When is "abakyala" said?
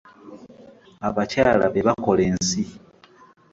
1.07-1.65